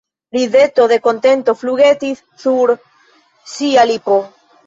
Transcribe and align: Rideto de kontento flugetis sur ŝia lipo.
Rideto 0.35 0.85
de 0.91 0.97
kontento 1.07 1.53
flugetis 1.59 2.23
sur 2.45 2.73
ŝia 3.55 3.87
lipo. 3.93 4.19